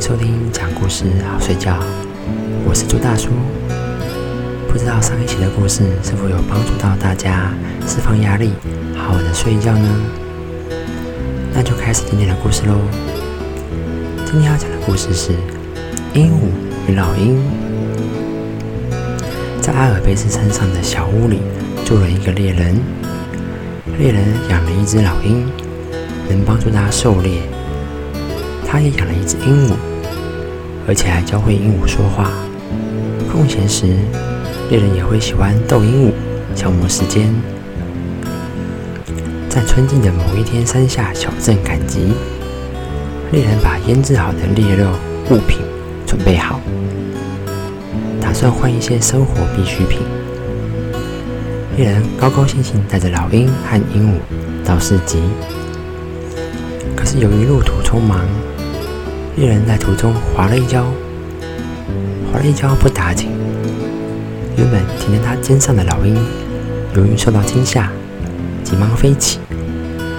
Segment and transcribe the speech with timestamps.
[0.00, 1.76] 收听讲故事好睡觉，
[2.64, 3.30] 我是朱大叔。
[4.68, 7.52] 不知道上一期的故事是否有帮助到大家
[7.84, 8.52] 释放压力，
[8.96, 9.88] 好好的睡一觉呢？
[11.52, 12.76] 那就开始今天的故事喽。
[14.24, 15.32] 今天要讲的故事是
[16.14, 17.42] 鹦鹉与老鹰。
[19.60, 21.40] 在阿尔卑斯山上的小屋里
[21.84, 22.80] 住了一个猎人，
[23.98, 25.44] 猎人养了一只老鹰，
[26.28, 27.42] 能帮助他狩猎。
[28.70, 29.72] 他也养了一只鹦鹉，
[30.88, 32.30] 而且还教会鹦鹉说话。
[33.30, 33.84] 空闲时，
[34.70, 36.12] 猎人也会喜欢逗鹦鹉，
[36.56, 37.32] 消磨时间。
[39.50, 42.14] 在春季的某一天，山下小镇赶集，
[43.30, 44.88] 猎人把腌制好的猎肉
[45.30, 45.58] 物品
[46.06, 46.58] 准备好，
[48.18, 50.00] 打算换一些生活必需品。
[51.76, 55.20] 猎人高高兴兴带着老鹰和鹦鹉到市集，
[56.96, 58.20] 可是由于路途匆忙。
[59.38, 60.82] 猎人在途中滑了一跤，
[62.32, 63.30] 滑了一跤不打紧。
[64.56, 66.16] 原本停在他肩上的老鹰，
[66.96, 67.88] 由于受到惊吓，
[68.64, 69.38] 急忙飞起，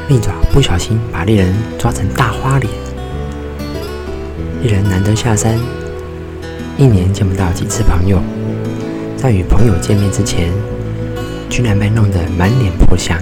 [0.08, 2.72] 利爪不小心把猎人抓成大花脸。
[4.64, 5.60] 猎人难得下山，
[6.78, 8.22] 一年见不到几次朋友，
[9.18, 10.50] 在与朋友见面之前，
[11.50, 13.18] 居然被弄得满脸破相，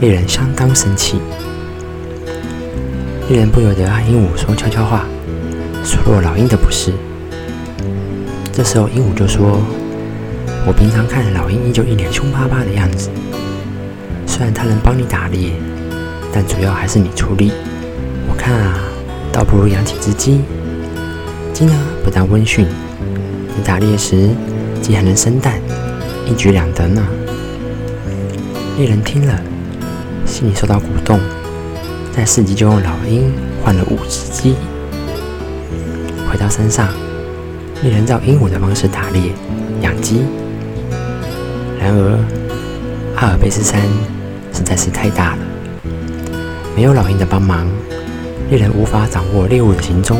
[0.00, 1.20] 猎人相当生气。
[3.28, 5.04] 猎人不由得和鹦鹉说悄悄话，
[5.82, 6.92] 数落老鹰的不是。
[8.52, 9.60] 这时候，鹦鹉就说
[10.64, 13.10] ：“我平常看老鹰依旧一脸凶巴巴的样子，
[14.28, 15.50] 虽然它能帮你打猎，
[16.32, 17.50] 但主要还是你出力。
[18.28, 18.78] 我看啊，
[19.32, 20.42] 倒不如养几只鸡。
[21.52, 22.64] 鸡呢，不但温驯，
[23.56, 24.30] 你打猎时
[24.80, 25.60] 鸡还能生蛋，
[26.26, 27.04] 一举两得呢。”
[28.78, 29.36] 猎人听了，
[30.24, 31.18] 心里受到鼓动。
[32.16, 33.30] 在市集就用老鹰
[33.62, 34.54] 换了五只鸡。
[36.30, 36.88] 回到山上，
[37.82, 39.32] 猎人照鹦鹉的方式打猎、
[39.82, 40.22] 养鸡。
[41.78, 42.18] 然而，
[43.16, 43.82] 阿尔卑斯山
[44.50, 45.38] 实在是太大了，
[46.74, 47.68] 没有老鹰的帮忙，
[48.48, 50.18] 猎人无法掌握猎物的行踪，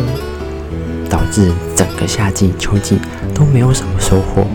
[1.08, 2.98] 导致整个夏季、秋季
[3.34, 4.46] 都没有什么收获。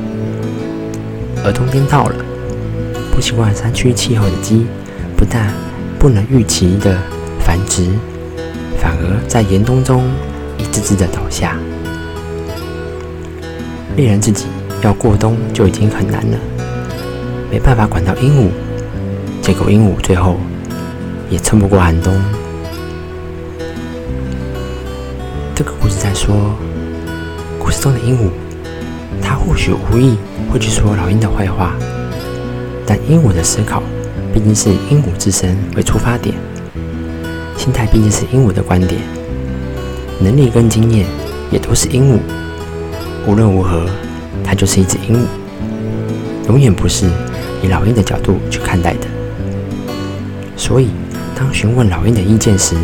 [1.44, 2.23] 而冬天到了，
[3.12, 4.68] 不习惯山区气候的鸡，
[5.18, 5.52] 不但
[5.97, 6.96] 不能预期的。
[7.51, 7.85] 繁殖，
[8.79, 10.09] 反而在严冬中
[10.57, 11.57] 一只只的倒下。
[13.97, 14.45] 猎人自己
[14.81, 16.38] 要过冬就已经很难了，
[17.51, 18.47] 没办法管到鹦鹉，
[19.41, 20.38] 结果鹦鹉最后
[21.29, 22.13] 也撑不过寒冬。
[25.53, 26.56] 这个故事在说，
[27.59, 28.29] 故事中的鹦鹉，
[29.22, 30.17] 它或许无意
[30.50, 31.75] 会去说老鹰的坏话，
[32.85, 33.84] 但鹦鹉的思考
[34.34, 36.34] 毕竟是鹦鹉自身为出发点。
[37.61, 38.99] 心态毕竟是鹦鹉的观点，
[40.19, 41.05] 能力跟经验
[41.51, 42.17] 也都是鹦鹉。
[43.27, 43.85] 无论如何，
[44.44, 47.05] 它就是一只鹦鹉，永远不是
[47.61, 49.01] 以老鹰的角度去看待的。
[50.57, 50.88] 所以，
[51.35, 52.75] 当询问老鹰的意见时，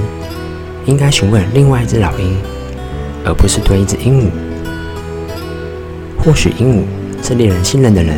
[0.86, 2.38] 应该询问另外一只老鹰，
[3.26, 4.30] 而不是对一只鹦鹉。
[6.24, 8.16] 或许鹦鹉是令人信任的人，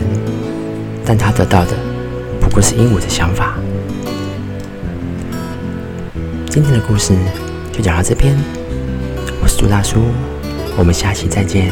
[1.05, 1.71] 但他得到的
[2.41, 3.53] 不过是鹦鹉的想法。
[6.61, 7.13] 今天的故事
[7.71, 8.37] 就讲到这边，
[9.41, 9.97] 我是朱大叔，
[10.77, 11.71] 我们下期再见，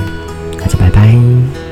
[0.58, 1.67] 大家拜拜。